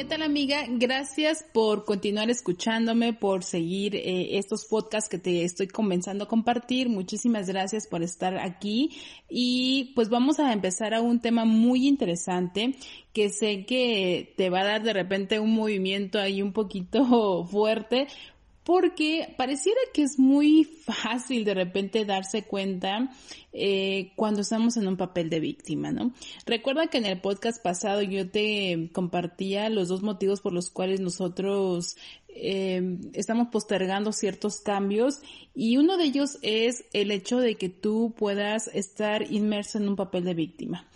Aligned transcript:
Amiga, 0.00 0.64
gracias 0.68 1.44
por 1.52 1.84
continuar 1.84 2.30
escuchándome, 2.30 3.12
por 3.14 3.42
seguir 3.42 3.96
eh, 3.96 4.38
estos 4.38 4.64
podcasts 4.64 5.10
que 5.10 5.18
te 5.18 5.42
estoy 5.42 5.66
comenzando 5.66 6.24
a 6.24 6.28
compartir. 6.28 6.88
Muchísimas 6.88 7.48
gracias 7.48 7.88
por 7.88 8.04
estar 8.04 8.38
aquí. 8.38 8.90
Y 9.28 9.92
pues 9.96 10.08
vamos 10.08 10.38
a 10.38 10.52
empezar 10.52 10.94
a 10.94 11.00
un 11.00 11.20
tema 11.20 11.44
muy 11.44 11.88
interesante 11.88 12.76
que 13.12 13.28
sé 13.30 13.66
que 13.66 14.34
te 14.36 14.50
va 14.50 14.60
a 14.60 14.64
dar 14.64 14.82
de 14.84 14.92
repente 14.92 15.40
un 15.40 15.52
movimiento 15.52 16.20
ahí 16.20 16.42
un 16.42 16.52
poquito 16.52 17.44
fuerte, 17.50 18.06
porque 18.68 19.34
pareciera 19.38 19.80
que 19.94 20.02
es 20.02 20.18
muy 20.18 20.64
fácil 20.64 21.46
de 21.46 21.54
repente 21.54 22.04
darse 22.04 22.42
cuenta 22.42 23.08
eh, 23.54 24.12
cuando 24.14 24.42
estamos 24.42 24.76
en 24.76 24.86
un 24.86 24.98
papel 24.98 25.30
de 25.30 25.40
víctima, 25.40 25.90
¿no? 25.90 26.12
Recuerda 26.44 26.88
que 26.88 26.98
en 26.98 27.06
el 27.06 27.18
podcast 27.18 27.62
pasado 27.64 28.02
yo 28.02 28.30
te 28.30 28.90
compartía 28.92 29.70
los 29.70 29.88
dos 29.88 30.02
motivos 30.02 30.42
por 30.42 30.52
los 30.52 30.68
cuales 30.68 31.00
nosotros 31.00 31.96
eh, 32.40 32.98
estamos 33.12 33.48
postergando 33.48 34.12
ciertos 34.12 34.60
cambios 34.60 35.20
y 35.54 35.76
uno 35.76 35.96
de 35.96 36.04
ellos 36.04 36.38
es 36.42 36.84
el 36.92 37.10
hecho 37.10 37.38
de 37.38 37.56
que 37.56 37.68
tú 37.68 38.14
puedas 38.16 38.68
estar 38.68 39.30
inmerso 39.30 39.78
en 39.78 39.88
un 39.88 39.96
papel 39.96 40.24
de 40.24 40.34
víctima. 40.34 40.86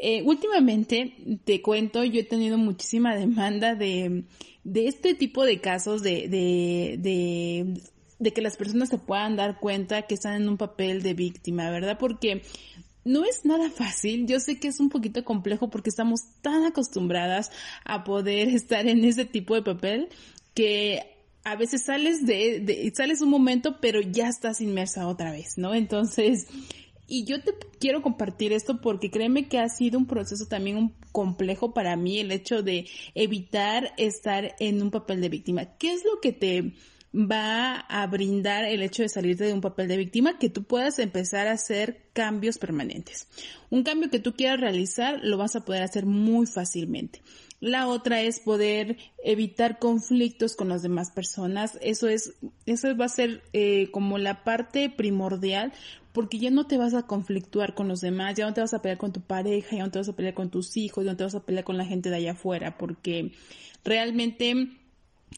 Eh, 0.00 0.22
últimamente, 0.22 1.14
te 1.44 1.60
cuento, 1.60 2.04
yo 2.04 2.20
he 2.20 2.24
tenido 2.24 2.56
muchísima 2.56 3.16
demanda 3.16 3.74
de, 3.74 4.24
de 4.64 4.86
este 4.86 5.14
tipo 5.14 5.44
de 5.44 5.60
casos 5.60 6.02
de, 6.02 6.28
de, 6.28 7.80
de 8.18 8.32
que 8.32 8.40
las 8.40 8.56
personas 8.56 8.88
se 8.88 8.98
puedan 8.98 9.36
dar 9.36 9.58
cuenta 9.58 10.02
que 10.02 10.14
están 10.14 10.42
en 10.42 10.48
un 10.48 10.56
papel 10.56 11.02
de 11.02 11.14
víctima, 11.14 11.70
¿verdad? 11.70 11.98
Porque 11.98 12.42
no 13.08 13.24
es 13.24 13.44
nada 13.44 13.70
fácil. 13.70 14.26
Yo 14.26 14.38
sé 14.38 14.60
que 14.60 14.68
es 14.68 14.80
un 14.80 14.90
poquito 14.90 15.24
complejo 15.24 15.70
porque 15.70 15.90
estamos 15.90 16.20
tan 16.42 16.64
acostumbradas 16.64 17.50
a 17.84 18.04
poder 18.04 18.48
estar 18.54 18.86
en 18.86 19.04
ese 19.04 19.24
tipo 19.24 19.54
de 19.54 19.62
papel 19.62 20.08
que 20.58 21.04
a 21.44 21.54
veces 21.54 21.84
sales 21.84 22.26
de, 22.26 22.92
sales 22.92 23.20
un 23.20 23.30
momento, 23.30 23.76
pero 23.80 24.00
ya 24.00 24.26
estás 24.26 24.60
inmersa 24.60 25.06
otra 25.06 25.30
vez, 25.30 25.56
¿no? 25.56 25.72
Entonces, 25.72 26.48
y 27.06 27.24
yo 27.26 27.40
te 27.40 27.54
quiero 27.78 28.02
compartir 28.02 28.52
esto 28.52 28.80
porque 28.80 29.08
créeme 29.08 29.46
que 29.46 29.60
ha 29.60 29.68
sido 29.68 30.00
un 30.00 30.08
proceso 30.08 30.46
también 30.46 30.76
un 30.76 30.94
complejo 31.12 31.72
para 31.74 31.94
mí 31.94 32.18
el 32.18 32.32
hecho 32.32 32.64
de 32.64 32.88
evitar 33.14 33.92
estar 33.98 34.56
en 34.58 34.82
un 34.82 34.90
papel 34.90 35.20
de 35.20 35.28
víctima. 35.28 35.76
¿Qué 35.78 35.92
es 35.92 36.04
lo 36.04 36.20
que 36.20 36.32
te 36.32 36.72
va 37.14 37.76
a 37.76 38.04
brindar 38.08 38.64
el 38.64 38.82
hecho 38.82 39.04
de 39.04 39.10
salirte 39.10 39.44
de 39.44 39.52
un 39.52 39.60
papel 39.60 39.86
de 39.86 39.96
víctima? 39.96 40.40
Que 40.40 40.50
tú 40.50 40.64
puedas 40.64 40.98
empezar 40.98 41.46
a 41.46 41.52
hacer 41.52 42.10
cambios 42.14 42.58
permanentes. 42.58 43.28
Un 43.70 43.84
cambio 43.84 44.10
que 44.10 44.18
tú 44.18 44.34
quieras 44.34 44.58
realizar 44.58 45.20
lo 45.22 45.36
vas 45.36 45.54
a 45.54 45.64
poder 45.64 45.84
hacer 45.84 46.04
muy 46.04 46.46
fácilmente. 46.48 47.22
La 47.60 47.88
otra 47.88 48.20
es 48.20 48.38
poder 48.38 48.98
evitar 49.24 49.78
conflictos 49.78 50.54
con 50.54 50.68
las 50.68 50.82
demás 50.82 51.10
personas. 51.10 51.76
Eso 51.82 52.08
es, 52.08 52.34
eso 52.66 52.96
va 52.96 53.06
a 53.06 53.08
ser 53.08 53.42
eh, 53.52 53.90
como 53.90 54.18
la 54.18 54.44
parte 54.44 54.90
primordial 54.90 55.72
porque 56.12 56.38
ya 56.38 56.50
no 56.50 56.66
te 56.66 56.78
vas 56.78 56.94
a 56.94 57.06
conflictuar 57.06 57.74
con 57.74 57.86
los 57.86 58.00
demás, 58.00 58.34
ya 58.34 58.46
no 58.46 58.54
te 58.54 58.60
vas 58.60 58.74
a 58.74 58.82
pelear 58.82 58.98
con 58.98 59.12
tu 59.12 59.20
pareja, 59.20 59.76
ya 59.76 59.84
no 59.84 59.90
te 59.90 60.00
vas 60.00 60.08
a 60.08 60.16
pelear 60.16 60.34
con 60.34 60.50
tus 60.50 60.76
hijos, 60.76 61.04
ya 61.04 61.12
no 61.12 61.16
te 61.16 61.24
vas 61.24 61.36
a 61.36 61.44
pelear 61.44 61.64
con 61.64 61.76
la 61.76 61.84
gente 61.84 62.10
de 62.10 62.16
allá 62.16 62.32
afuera, 62.32 62.76
porque 62.76 63.32
realmente 63.84 64.68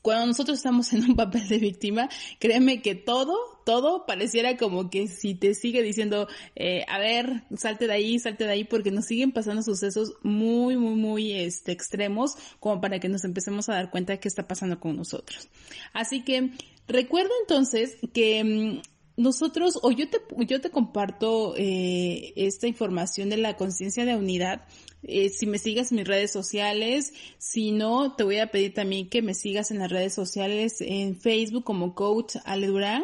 cuando 0.03 0.27
nosotros 0.27 0.59
estamos 0.59 0.93
en 0.93 1.05
un 1.05 1.17
papel 1.17 1.47
de 1.49 1.59
víctima, 1.59 2.09
créeme 2.39 2.81
que 2.81 2.95
todo, 2.95 3.37
todo 3.71 4.05
pareciera 4.05 4.57
como 4.57 4.91
que 4.91 5.07
si 5.07 5.37
te 5.37 5.55
sigue 5.55 5.81
diciendo, 5.81 6.27
eh, 6.57 6.85
a 6.89 6.99
ver, 6.99 7.45
salte 7.57 7.87
de 7.87 7.93
ahí, 7.93 8.19
salte 8.19 8.43
de 8.43 8.51
ahí, 8.51 8.65
porque 8.65 8.91
nos 8.91 9.07
siguen 9.07 9.31
pasando 9.31 9.63
sucesos 9.63 10.15
muy, 10.25 10.77
muy, 10.77 10.97
muy 10.97 11.33
este, 11.35 11.71
extremos, 11.71 12.35
como 12.59 12.81
para 12.81 12.99
que 12.99 13.09
nos 13.09 13.23
empecemos 13.23 13.69
a 13.69 13.75
dar 13.75 13.93
cuenta 13.93 14.13
de 14.13 14.19
qué 14.19 14.27
está 14.27 14.49
pasando 14.49 14.81
con 14.81 14.97
nosotros. 14.97 15.49
Así 15.93 16.25
que 16.25 16.51
recuerda 16.89 17.31
entonces 17.43 17.97
que 18.13 18.43
mm, 18.43 18.81
nosotros, 19.21 19.79
o 19.83 19.93
yo 19.93 20.09
te, 20.09 20.19
yo 20.47 20.61
te 20.61 20.71
comparto 20.71 21.55
eh, 21.57 22.33
esta 22.35 22.67
información 22.67 23.29
de 23.29 23.37
la 23.37 23.55
conciencia 23.55 24.05
de 24.05 24.17
unidad. 24.17 24.63
Eh, 25.03 25.29
si 25.29 25.47
me 25.47 25.59
sigas 25.59 25.93
en 25.93 25.99
mis 25.99 26.09
redes 26.09 26.33
sociales, 26.33 27.13
si 27.39 27.71
no, 27.71 28.15
te 28.17 28.25
voy 28.25 28.39
a 28.39 28.51
pedir 28.51 28.75
también 28.75 29.09
que 29.09 29.23
me 29.23 29.35
sigas 29.35 29.71
en 29.71 29.79
las 29.79 29.91
redes 29.91 30.15
sociales 30.15 30.77
en 30.81 31.21
Facebook 31.21 31.65
como 31.65 31.95
Coach 31.95 32.37
Ale 32.45 32.67
Durán, 32.67 33.03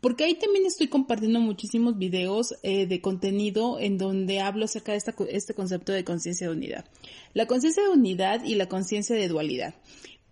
porque 0.00 0.24
ahí 0.24 0.34
también 0.34 0.66
estoy 0.66 0.88
compartiendo 0.88 1.40
muchísimos 1.40 1.98
videos 1.98 2.54
eh, 2.62 2.86
de 2.86 3.00
contenido 3.00 3.78
en 3.80 3.98
donde 3.98 4.40
hablo 4.40 4.66
acerca 4.66 4.92
de 4.92 4.98
este 5.30 5.54
concepto 5.54 5.92
de 5.92 6.04
conciencia 6.04 6.48
de 6.48 6.54
unidad. 6.54 6.84
La 7.34 7.46
conciencia 7.46 7.82
de 7.82 7.88
unidad 7.90 8.44
y 8.44 8.54
la 8.54 8.68
conciencia 8.68 9.16
de 9.16 9.28
dualidad. 9.28 9.74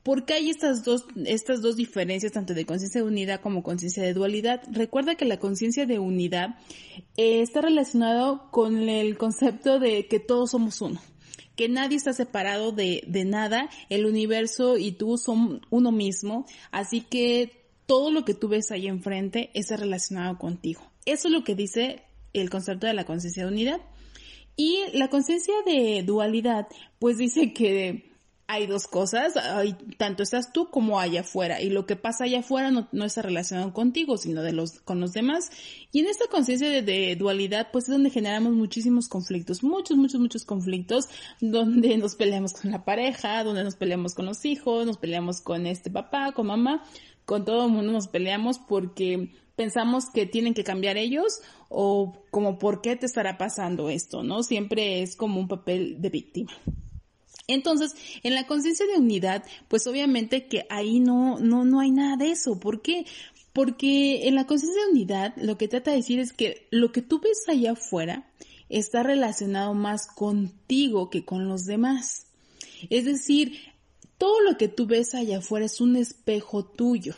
¿Por 0.05 0.27
qué 0.27 0.35
hay 0.35 0.51
estas 0.51 0.85
dos, 0.85 1.07
estas 1.25 1.63
dos 1.63 1.77
diferencias, 1.77 2.31
tanto 2.31 2.53
de 2.53 2.67
conciencia 2.67 3.01
de 3.01 3.07
unidad 3.07 3.41
como 3.41 3.63
conciencia 3.63 4.03
de 4.03 4.13
dualidad? 4.13 4.61
Recuerda 4.71 5.15
que 5.15 5.25
la 5.25 5.39
conciencia 5.39 5.87
de 5.87 5.99
unidad 5.99 6.59
eh, 7.17 7.41
está 7.41 7.63
relacionado 7.63 8.51
con 8.51 8.91
el 8.91 9.17
concepto 9.17 9.79
de 9.81 10.07
que 10.07 10.21
todos 10.21 10.51
somos 10.51 10.83
uno, 10.83 11.01
que 11.57 11.71
nadie 11.71 11.97
está 11.97 12.13
separado 12.13 12.71
de, 12.71 13.03
de 13.07 13.25
nada, 13.25 13.71
el 13.89 14.05
universo 14.05 14.77
y 14.77 14.93
tú 14.93 15.17
son 15.17 15.63
uno 15.71 15.91
mismo, 15.91 16.45
así 16.71 17.01
que 17.01 17.64
todo 17.87 18.11
lo 18.11 18.25
que 18.25 18.35
tú 18.35 18.49
ves 18.49 18.71
ahí 18.71 18.87
enfrente 18.87 19.51
está 19.55 19.77
relacionado 19.77 20.39
contigo. 20.39 20.83
Eso 21.05 21.29
es 21.29 21.35
lo 21.35 21.45
que 21.45 21.55
dice 21.55 22.03
el 22.33 22.51
concepto 22.51 22.87
de 22.87 22.95
la 22.95 23.05
conciencia 23.05 23.45
de 23.45 23.53
unidad. 23.53 23.81
Y 24.57 24.79
la 24.93 25.09
conciencia 25.09 25.55
de 25.67 26.03
dualidad, 26.05 26.69
pues 26.99 27.19
dice 27.19 27.53
que 27.53 28.15
hay 28.47 28.67
dos 28.67 28.87
cosas, 28.87 29.37
hay, 29.37 29.73
tanto 29.97 30.23
estás 30.23 30.53
tú 30.53 30.69
como 30.69 31.01
allá 31.01 31.23
afuera, 31.23 31.63
y 31.63 31.71
lo 31.71 31.87
que 31.87 31.97
pasa 31.97 32.25
allá 32.25 32.41
afuera 32.41 32.71
no, 32.71 33.05
está 33.05 33.23
relacionado 33.23 33.73
contigo, 33.73 34.19
sino 34.19 34.43
de 34.43 34.53
los, 34.53 34.81
con 34.81 35.01
los 35.01 35.13
demás. 35.13 35.51
Y 35.93 36.01
en 36.01 36.07
esta 36.09 36.27
conciencia 36.29 36.69
de, 36.83 37.17
dualidad, 37.17 37.69
pues 37.73 37.85
es 37.85 37.91
donde 37.91 38.11
generamos 38.11 38.53
muchísimos 38.53 39.09
conflictos, 39.09 39.63
muchos, 39.63 39.97
muchos, 39.97 40.21
muchos 40.21 40.45
conflictos, 40.45 41.09
donde 41.41 41.97
nos 41.97 42.17
peleamos 42.17 42.53
con 42.53 42.71
la 42.71 42.85
pareja, 42.85 43.43
donde 43.45 43.65
nos 43.65 43.77
peleamos 43.77 44.15
con 44.15 44.27
los 44.27 44.45
hijos, 44.45 44.85
nos 44.85 44.99
peleamos 44.99 45.41
con 45.41 45.67
este 45.67 45.91
papá, 45.91 46.33
con 46.33 46.47
mamá, 46.47 46.85
con 47.25 47.45
todo 47.45 47.67
el 47.67 47.73
mundo 47.73 47.93
nos 47.93 48.09
peleamos 48.09 48.59
porque 48.59 49.33
pensamos 49.57 50.07
que 50.13 50.27
tienen 50.27 50.55
que 50.55 50.65
cambiar 50.65 50.97
ellos 50.97 51.41
o 51.69 52.25
como 52.31 52.59
por 52.59 52.81
qué 52.81 52.97
te 52.97 53.07
estará 53.07 53.39
pasando 53.39 53.89
esto, 53.89 54.23
¿no? 54.23 54.43
Siempre 54.43 55.03
es 55.03 55.17
como 55.17 55.41
un 55.41 55.49
papel 55.49 56.01
de 56.01 56.11
víctima. 56.11 56.53
Entonces, 57.47 57.95
en 58.23 58.35
la 58.35 58.47
conciencia 58.47 58.87
de 58.87 58.99
unidad, 58.99 59.45
pues 59.69 59.87
obviamente 59.87 60.47
que 60.47 60.67
ahí 60.71 61.01
no, 61.01 61.39
no, 61.39 61.65
no 61.65 61.81
hay 61.81 61.91
nada 61.91 62.17
de 62.17 62.31
eso. 62.31 62.59
¿Por 62.59 62.81
qué? 62.81 63.05
Porque 63.53 64.27
en 64.29 64.35
la 64.35 64.47
conciencia 64.47 64.83
de 64.85 64.93
unidad 64.93 65.35
lo 65.37 65.59
que 65.59 65.69
trata 65.69 65.91
de 65.91 65.99
decir 65.99 66.19
es 66.21 66.33
que 66.33 66.67
lo 66.71 66.91
que 66.91 67.03
tú 67.03 67.21
ves 67.21 67.45
allá 67.49 67.73
afuera 67.73 68.31
está 68.69 69.03
relacionado 69.03 69.75
más 69.75 70.07
contigo 70.07 71.11
que 71.11 71.25
con 71.25 71.49
los 71.49 71.65
demás. 71.65 72.27
Es 72.91 73.05
decir, 73.05 73.59
todo 74.25 74.41
lo 74.41 74.57
que 74.57 74.69
tú 74.69 74.87
ves 74.87 75.15
allá 75.15 75.37
afuera 75.37 75.67
es 75.67 75.83
un 75.83 75.97
espejo 75.97 76.65
tuyo. 76.65 77.15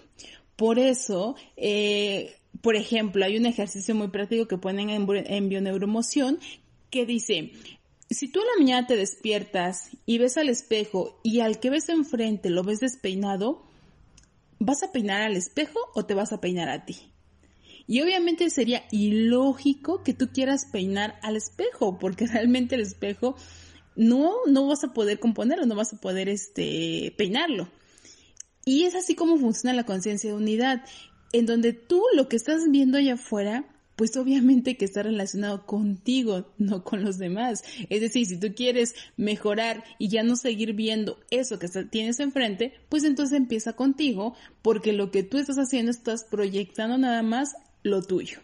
Por 0.56 0.80
eso, 0.80 1.36
eh, 1.56 2.34
por 2.62 2.74
ejemplo, 2.74 3.24
hay 3.24 3.36
un 3.36 3.46
ejercicio 3.46 3.94
muy 3.94 4.08
práctico 4.08 4.48
que 4.48 4.58
ponen 4.58 4.90
en, 4.90 5.06
en 5.08 5.48
bioneuromoción 5.48 6.40
que 6.90 7.06
dice, 7.06 7.52
si 8.10 8.26
tú 8.26 8.40
a 8.40 8.44
la 8.44 8.58
mañana 8.58 8.88
te 8.88 8.96
despiertas 8.96 9.90
y 10.04 10.18
ves 10.18 10.36
al 10.36 10.48
espejo 10.48 11.20
y 11.22 11.38
al 11.38 11.60
que 11.60 11.70
ves 11.70 11.88
enfrente 11.90 12.50
lo 12.50 12.64
ves 12.64 12.80
despeinado, 12.80 13.62
¿vas 14.58 14.82
a 14.82 14.90
peinar 14.90 15.22
al 15.22 15.36
espejo 15.36 15.78
o 15.94 16.06
te 16.06 16.14
vas 16.14 16.32
a 16.32 16.40
peinar 16.40 16.68
a 16.68 16.86
ti? 16.86 16.96
Y 17.86 18.02
obviamente 18.02 18.50
sería 18.50 18.82
ilógico 18.90 20.02
que 20.02 20.12
tú 20.12 20.30
quieras 20.32 20.66
peinar 20.72 21.20
al 21.22 21.36
espejo, 21.36 22.00
porque 22.00 22.26
realmente 22.32 22.74
el 22.74 22.80
espejo 22.80 23.36
no, 23.96 24.34
no 24.46 24.66
vas 24.66 24.84
a 24.84 24.92
poder 24.92 25.18
componerlo, 25.18 25.66
no 25.66 25.74
vas 25.74 25.92
a 25.92 26.00
poder 26.00 26.28
este, 26.28 27.14
peinarlo. 27.16 27.68
Y 28.64 28.84
es 28.84 28.94
así 28.94 29.14
como 29.14 29.38
funciona 29.38 29.74
la 29.74 29.84
conciencia 29.84 30.30
de 30.30 30.36
unidad, 30.36 30.84
en 31.32 31.46
donde 31.46 31.72
tú 31.72 32.02
lo 32.14 32.28
que 32.28 32.36
estás 32.36 32.70
viendo 32.70 32.98
allá 32.98 33.14
afuera 33.14 33.64
pues 33.96 34.14
obviamente 34.18 34.76
que 34.76 34.84
está 34.84 35.02
relacionado 35.02 35.66
contigo, 35.66 36.52
no 36.58 36.84
con 36.84 37.02
los 37.02 37.18
demás. 37.18 37.64
Es 37.88 38.02
decir, 38.02 38.26
si 38.26 38.38
tú 38.38 38.54
quieres 38.54 38.94
mejorar 39.16 39.82
y 39.98 40.08
ya 40.08 40.22
no 40.22 40.36
seguir 40.36 40.74
viendo 40.74 41.18
eso 41.30 41.58
que 41.58 41.68
tienes 41.90 42.20
enfrente, 42.20 42.74
pues 42.90 43.04
entonces 43.04 43.36
empieza 43.36 43.72
contigo, 43.72 44.34
porque 44.62 44.92
lo 44.92 45.10
que 45.10 45.22
tú 45.22 45.38
estás 45.38 45.56
haciendo 45.56 45.90
estás 45.90 46.24
proyectando 46.24 46.98
nada 46.98 47.22
más 47.22 47.56
lo 47.82 48.02
tuyo. 48.02 48.40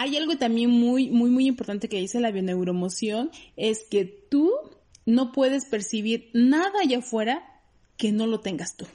Hay 0.00 0.16
algo 0.16 0.36
también 0.38 0.70
muy, 0.70 1.10
muy, 1.10 1.28
muy 1.28 1.48
importante 1.48 1.88
que 1.88 1.96
dice 1.96 2.20
la 2.20 2.30
bioneuromoción, 2.30 3.32
es 3.56 3.82
que 3.82 4.04
tú 4.04 4.52
no 5.06 5.32
puedes 5.32 5.64
percibir 5.64 6.30
nada 6.34 6.70
allá 6.80 6.98
afuera 6.98 7.42
que 7.96 8.12
no 8.12 8.28
lo 8.28 8.38
tengas 8.38 8.76
tú. 8.76 8.86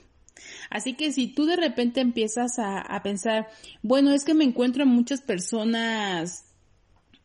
Así 0.70 0.94
que 0.94 1.12
si 1.12 1.28
tú 1.28 1.46
de 1.46 1.58
repente 1.58 2.00
empiezas 2.00 2.58
a, 2.58 3.02
pensar, 3.04 3.50
bueno, 3.82 4.14
es 4.14 4.24
que 4.24 4.34
me 4.34 4.46
encuentro 4.46 4.86
muchas 4.86 5.20
personas 5.20 6.46